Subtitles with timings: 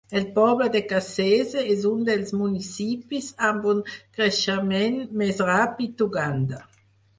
[0.19, 6.67] El poble de Kasese és un dels municipis amb un creixement més ràpid d'Uganda.